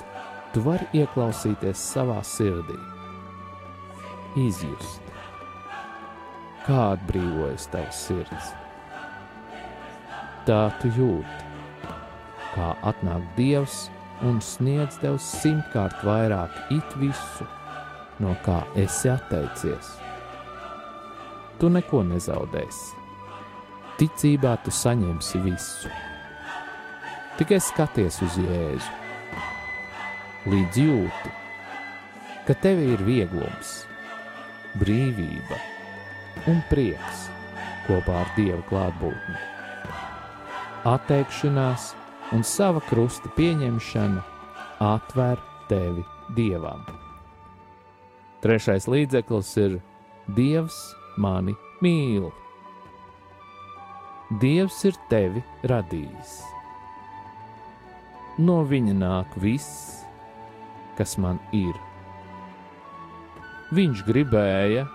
tu 0.52 0.62
vari 0.62 0.86
ieklausīties 1.00 1.80
savā 1.80 2.20
sirdī, 2.22 2.78
izjust, 4.38 5.14
kā 6.68 6.90
atbrīvojas 6.92 7.70
tavs 7.72 8.06
sirds 8.06 8.59
tā 10.50 10.66
tu 10.82 10.88
jūti, 10.90 11.44
kā 12.56 12.72
atnāk 12.90 13.22
Dievs 13.36 13.84
un 14.26 14.40
sniedz 14.42 14.96
tev 14.98 15.20
simtkārt 15.22 16.00
vairāk 16.02 16.72
it 16.74 16.94
visu, 16.98 17.46
no 18.18 18.34
kā 18.44 18.64
esi 18.82 19.12
atteicies. 19.12 19.92
Tu 21.60 21.70
neko 21.70 22.02
nezaudēsi. 22.08 22.98
Ticībā 24.00 24.56
tu 24.64 24.72
saņemsi 24.74 25.42
visu. 25.44 25.92
Tikai 27.38 27.60
skaties 27.62 28.18
uz 28.24 28.38
Jēzu, 28.40 28.96
līdz 30.50 30.80
jūti, 30.82 31.34
ka 32.48 32.58
tev 32.64 32.82
ir 32.88 33.04
vieglums, 33.06 33.76
brīvība 34.82 35.62
un 36.50 36.58
prieks 36.72 37.28
kopā 37.86 38.24
ar 38.24 38.34
Dieva 38.40 38.64
klātbūtni 38.72 39.49
atteikšanās 40.88 41.90
un 42.32 42.44
sava 42.46 42.80
krusta 42.88 43.28
pieņemšana 43.36 44.22
atver 44.80 45.40
tevi 45.68 46.04
dievam. 46.36 46.84
Trešais 48.40 48.86
līdzeklis 48.88 49.50
ir 49.60 49.80
Dievs 50.36 50.78
mani 51.20 51.52
mīl. 51.84 52.30
Dievs 54.40 54.78
ir 54.88 54.96
tevi 55.10 55.42
radījis. 55.68 56.36
No 58.40 58.60
viņa 58.64 58.94
nāk 58.96 59.34
viss, 59.42 60.04
kas 60.96 61.16
man 61.20 61.40
ir. 61.52 61.74
Viņš 63.74 64.04
gribēja, 64.06 64.86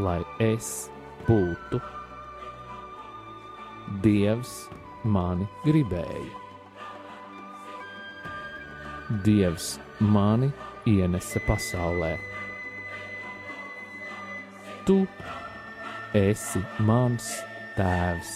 lai 0.00 0.22
es 0.42 0.88
būtu. 1.28 1.78
Dievs 4.02 4.64
mani 5.04 5.46
gribēja. 5.64 6.42
Dievs 9.24 9.74
mani 10.00 10.48
ienesa 10.88 11.40
pasaulē. 11.44 12.14
Tu 14.88 14.96
esi 16.16 16.62
mans 16.88 17.28
tēvs. 17.76 18.32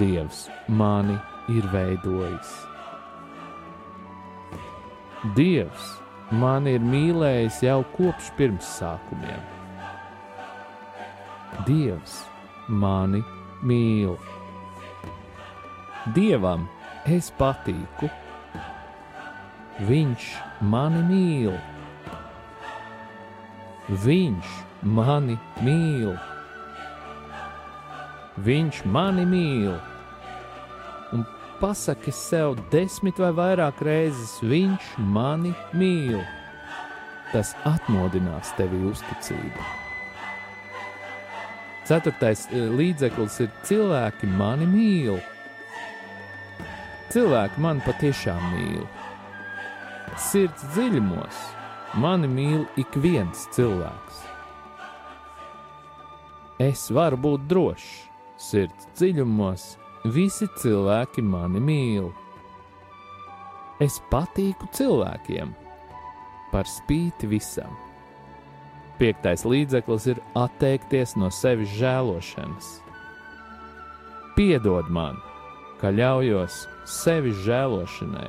Dievs 0.00 0.46
mani 0.68 1.16
ir 1.54 1.66
veidojis. 1.72 2.52
Dievs 5.38 5.90
mani 6.42 6.74
ir 6.78 6.84
mīlējis 6.84 7.62
jau 7.68 7.80
kopš 7.94 8.32
pirmsākumiem. 8.38 9.42
Dievs 11.68 12.18
mani 12.68 13.22
mīl. 13.64 14.18
Dievam 16.14 16.68
es 17.08 17.32
patīku, 17.38 18.10
Viņš 19.82 20.24
mani 20.70 21.00
mīl. 21.02 21.54
Viņš 23.90 24.52
mani 24.86 25.34
mīl. 25.66 26.12
Viņš 28.38 28.80
mani 28.86 29.26
mīl. 29.26 29.74
Un 31.10 31.26
pasaki 31.58 32.14
sev 32.14 32.54
desmit 32.70 33.18
vai 33.18 33.32
vairāk 33.34 33.82
reizes, 33.82 34.38
viņš 34.46 34.94
mani 35.10 35.50
mīl. 35.74 36.22
Tas 37.32 37.56
atmodinās 37.66 38.54
tevi 38.54 38.78
uzticību. 38.92 39.83
Ceturtais 41.84 42.46
e, 42.48 42.62
līdzeklis 42.72 43.40
ir 43.44 43.50
cilvēki 43.68 44.28
mani 44.38 44.64
mīl. 44.70 45.18
Cilvēki 47.12 47.60
mani 47.60 47.84
patiešām 47.84 48.46
mīl. 48.54 48.86
Sirds 50.16 50.64
dziļumos 50.72 51.42
mani 52.00 52.30
mīl 52.30 52.64
ik 52.80 52.96
viens 53.04 53.44
cilvēks. 53.54 54.22
Es 56.64 56.86
varu 56.94 57.18
būt 57.20 57.48
drošs, 57.50 57.88
sirds 58.40 58.88
dziļumos 58.96 59.64
visi 60.14 60.48
cilvēki 60.60 61.24
mani 61.26 61.60
mīl. 61.60 62.12
Es 63.82 63.98
patīku 64.08 64.70
cilvēkiem 64.72 65.52
par 66.52 66.68
spīti 66.70 67.28
visam. 67.28 67.74
Piektais 68.94 69.42
līdzeklis 69.42 70.04
ir 70.12 70.20
atteikties 70.38 71.16
no 71.18 71.26
sevis 71.34 71.72
žēlošanas. 71.74 72.68
Piedod 74.36 74.86
man, 74.90 75.18
ka 75.80 75.90
ļaujos 75.90 76.60
sevis 76.86 77.40
žēlošanai, 77.42 78.28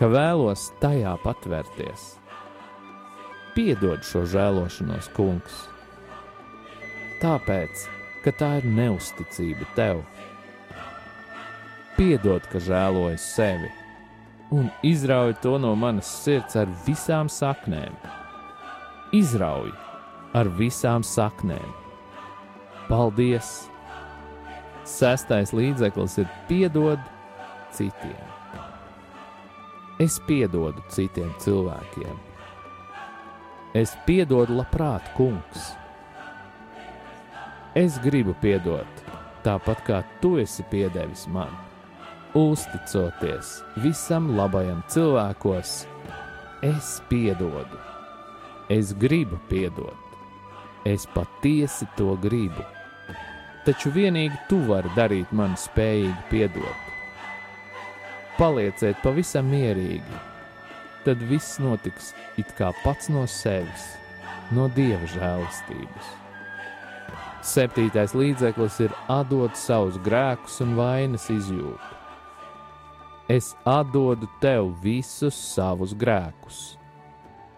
ka 0.00 0.08
vēlos 0.08 0.70
tajā 0.80 1.12
patvērties. 1.24 2.06
Piedod 3.52 4.04
šo 4.06 4.24
žēlošanos, 4.32 5.10
kungs, 5.16 5.58
tāpēc, 7.20 7.84
ka 8.24 8.32
tā 8.38 8.52
ir 8.62 8.68
neusticība 8.78 9.68
tev. 9.76 10.00
Piedod, 11.98 12.46
ka 12.48 12.62
žēloju 12.62 13.20
sevi 13.20 13.68
un 14.56 14.70
izrauj 14.86 15.34
to 15.42 15.58
no 15.60 15.74
manas 15.76 16.08
sirds 16.22 16.56
ar 16.56 16.70
visām 16.86 17.28
saknēm 17.28 17.96
izrauj 19.12 19.72
ar 20.36 20.48
visām 20.58 21.04
saknēm. 21.06 21.74
Paldies! 22.88 23.68
Sestais 24.88 25.52
līdzeklis 25.52 26.16
ir 26.22 26.28
piedod 26.48 27.00
citiem. 27.76 28.28
Es 30.00 30.16
piedodu 30.28 30.84
citiem 30.94 31.30
cilvēkiem. 31.42 32.16
Es 33.76 33.92
piedodu 34.06 34.56
labprāt, 34.56 35.04
kungs. 35.18 35.72
Es 37.76 37.98
gribu 38.00 38.32
piedot, 38.40 39.02
tāpat 39.44 39.82
kā 39.86 39.98
tu 40.22 40.36
esi 40.40 40.64
piedevis 40.70 41.26
man. 41.30 41.52
Uzticoties 42.38 43.58
visam 43.84 44.32
labajam 44.38 44.80
cilvēkos, 44.88 45.76
es 46.64 46.96
piedodu. 47.10 47.87
Es 48.68 48.92
gribu 48.92 49.38
piedot. 49.48 49.96
Es 50.84 51.06
patiesi 51.08 51.86
to 51.96 52.12
gribu. 52.20 52.64
Taču 53.64 53.90
vienīgi 53.92 54.36
tu 54.48 54.60
vari 54.68 54.90
darīt 54.96 55.32
mani 55.32 55.56
spējīgu 55.56 56.28
piedot. 56.28 56.84
Palieciet 58.38 59.00
pavisam 59.02 59.48
mierīgi, 59.50 60.20
tad 61.02 61.24
viss 61.26 61.58
notiks 61.58 62.12
it 62.38 62.52
kā 62.60 62.68
pats 62.84 63.08
no 63.10 63.24
sevis, 63.26 63.88
no 64.54 64.68
dieva 64.76 65.08
žēlastības. 65.10 66.14
Septītais 67.48 68.14
līdzeklis 68.14 68.78
ir 68.84 68.94
atdot 69.10 69.56
savus 69.58 69.98
grēkus 70.04 70.60
un 70.62 70.76
vainas 70.78 71.26
izjūtu. 71.32 71.94
Es 73.28 73.50
atdodu 73.68 74.28
tev 74.40 74.70
visus 74.84 75.36
savus 75.36 75.96
grēkus, 75.98 76.77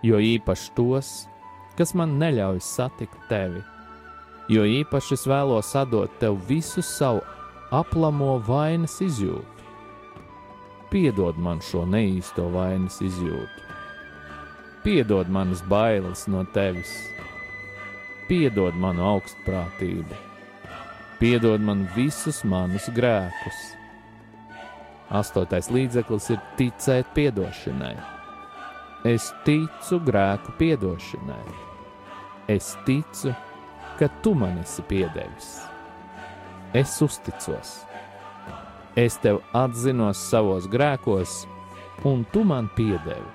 jo 0.02 0.20
īpaši 0.20 0.72
tos, 0.76 1.10
kas 1.78 1.94
man 1.94 2.18
neļauj 2.20 2.60
satikt 2.64 3.28
tevi. 3.28 3.62
Jo 4.50 4.64
īpaši 4.66 5.14
es 5.14 5.26
vēlos 5.30 5.74
atdot 5.78 6.16
tev 6.18 6.38
visu 6.48 6.82
savu 6.82 7.22
aplamo 7.70 8.38
vainas 8.46 8.98
izjūtu. 9.04 9.66
Piedod 10.90 11.38
man 11.38 11.60
šo 11.62 11.84
neīsto 11.86 12.48
vainas 12.50 12.98
izjūtu. 13.04 13.66
Piedod 14.82 15.28
manas 15.30 15.60
bailes 15.68 16.24
no 16.26 16.42
tevis. 16.54 16.90
Piedod 18.26 18.74
manu 18.80 19.04
augstprātību. 19.12 20.16
Piedod 21.20 21.60
man 21.60 21.84
visus 21.94 22.40
manus 22.48 22.88
grēkus. 22.96 23.58
Astotais 25.10 25.68
līdzeklis 25.70 26.30
ir 26.32 26.40
ticēt 26.56 27.12
piedošanai. 27.14 28.19
Es 29.00 29.30
ticu 29.46 29.96
grēku 30.04 30.52
piedošanai. 30.60 31.54
Es 32.52 32.74
ticu, 32.84 33.32
ka 33.96 34.10
tu 34.20 34.34
man 34.36 34.58
esi 34.60 34.84
piedevis. 34.84 35.62
Es 36.76 36.98
uzticos. 37.00 37.78
Es 39.00 39.16
tev 39.24 39.40
atzinos 39.56 40.20
savos 40.20 40.68
grēkos, 40.68 41.46
un 42.04 42.26
tu 42.28 42.44
man 42.44 42.68
piedevi. 42.76 43.32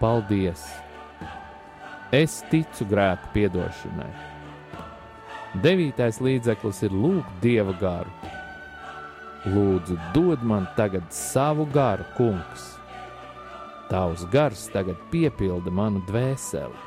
Paldies! 0.00 0.64
Es 2.08 2.40
ticu 2.48 2.88
grēku 2.88 3.28
piedošanai. 3.36 4.10
Devītais 5.60 6.16
līdzeklis 6.24 6.86
ir 6.88 6.96
lūgt 6.96 7.40
dieva 7.44 7.76
garu. 7.76 8.20
Lūdzu, 9.52 10.00
dod 10.16 10.40
man 10.40 10.64
tagad 10.80 11.12
savu 11.12 11.68
garu, 11.68 12.08
kungs 12.16 12.70
Tavs 13.92 14.24
gars 14.32 14.70
tagad 14.72 14.96
piepilda 15.12 15.68
manu 15.68 16.00
dvēseli. 16.08 16.78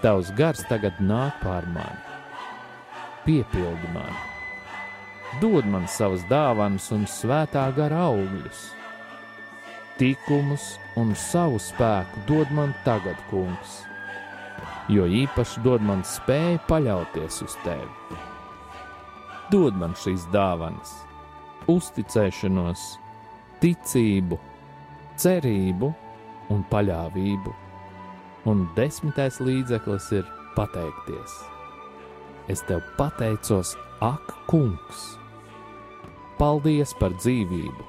Tavs 0.00 0.30
gars 0.38 0.62
tagad 0.70 1.02
nāk 1.04 1.36
pār 1.42 1.66
mani, 1.68 2.14
piepildi 3.26 3.90
mani. 3.92 4.22
Dod 5.42 5.68
man 5.68 5.84
savas 5.84 6.24
dāvanas 6.30 6.86
un 6.96 7.04
svētā 7.04 7.66
gara 7.76 8.06
augļus. 8.06 8.62
Tikumus 10.00 10.64
un 10.96 11.12
savu 11.12 11.60
spēku 11.60 12.24
dod 12.24 12.56
man 12.56 12.72
tagad, 12.88 13.20
kungs, 13.28 13.82
jo 14.88 15.04
īpaši 15.04 15.60
dod 15.68 15.84
man 15.84 16.00
spēju 16.08 16.64
paļauties 16.72 17.44
uz 17.44 17.60
tevi. 17.68 18.20
Dod 19.52 19.76
man 19.76 19.92
šīs 19.92 20.24
dāvanas, 20.32 21.02
uzticēšanos, 21.68 22.94
ticību 23.60 24.40
cerību 25.20 25.90
un 26.52 26.62
paļāvību. 26.70 27.52
Un 28.46 28.66
desmitais 28.76 29.40
līdzeklis 29.42 30.10
ir 30.14 30.26
pateikties. 30.54 31.34
Es 32.52 32.62
tev 32.68 32.84
pateicos, 32.98 33.74
ak, 34.04 34.30
kungs! 34.50 35.16
Paldies 36.38 36.92
par 37.00 37.16
dzīvību! 37.18 37.86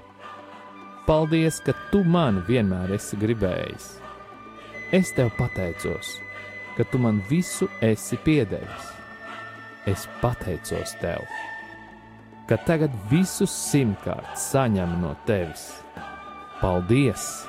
Paldies, 1.08 1.62
ka 1.64 1.76
tu 1.92 2.02
mani 2.04 2.42
vienmēr 2.48 2.96
esi 2.98 3.20
gribējis! 3.22 3.92
Es 4.96 5.12
tev 5.16 5.30
pateicos, 5.38 6.16
ka 6.78 6.88
tu 6.88 7.00
man 7.04 7.20
visu 7.30 7.68
esi 7.84 8.18
piedevis. 8.24 8.94
Es 9.88 10.08
pateicos 10.24 10.96
tev, 11.04 11.22
ka 12.50 12.58
tagad 12.68 12.96
visus 13.12 13.52
simtkārt 13.52 14.40
saņemu 14.40 15.02
no 15.04 15.14
tevis 15.28 15.70
Paldies! 16.58 17.46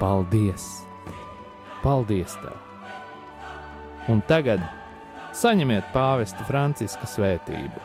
Paldies! 0.00 0.64
Paldies 1.84 2.32
tev! 2.42 2.56
Un 4.10 4.24
tagad 4.26 4.64
saņemiet 5.38 5.92
pāvesta 5.94 6.42
Franciska 6.48 7.06
svētību. 7.06 7.84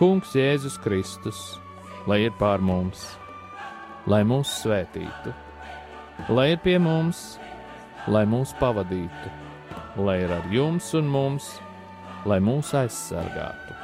Kungs 0.00 0.32
Jēzus 0.32 0.80
Kristus, 0.80 1.42
lai 2.08 2.22
ir 2.24 2.32
pār 2.40 2.64
mums, 2.64 3.04
lai 4.08 4.22
mūs 4.24 4.54
svētītu, 4.62 5.36
lai 6.32 6.54
ir 6.54 6.64
pie 6.64 6.78
mums, 6.80 7.36
lai 8.08 8.24
mūs 8.24 8.56
pavadītu, 8.56 9.36
lai 10.08 10.22
ir 10.24 10.36
ar 10.40 10.48
jums 10.48 10.94
un 10.96 11.04
mums, 11.04 11.52
lai 12.24 12.40
mūs 12.40 12.72
aizsargātu, 12.80 13.76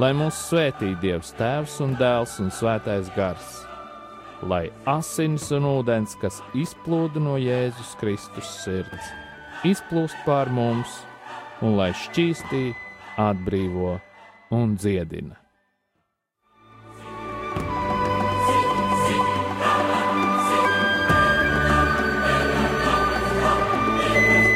lai 0.00 0.14
mūs 0.16 0.40
svētī 0.48 0.94
Dievs 1.04 1.36
Tēvs 1.36 1.82
un 1.84 1.98
Dēls 2.00 2.40
un 2.40 2.48
Svētais 2.48 3.12
Gars 3.12 3.67
lai 4.42 4.68
asins 4.86 5.48
un 5.54 5.66
ūdens, 5.68 6.14
kas 6.20 6.42
izplūda 6.54 7.22
no 7.22 7.38
Jēzus 7.40 7.96
Kristus 8.00 8.52
sirds, 8.62 9.10
izplūst 9.66 10.18
pār 10.26 10.52
mums 10.54 11.00
un 11.64 11.74
lai 11.78 11.90
šķīstī, 11.96 12.70
atbrīvo 13.18 13.98
un 14.54 14.78
dziedina. 14.78 15.36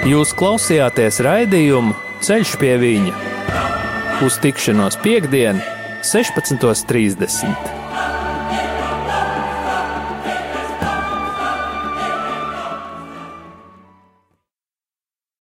Jūs 0.03 0.33
klausījāties 0.35 1.21
raidījumu 1.23 1.95
Ceļš 2.23 2.53
pie 2.61 2.77
viņa 2.79 3.14
uz 4.23 4.37
tikšanos 4.38 5.01
piekdien, 5.03 5.59
16.30. 6.07 7.82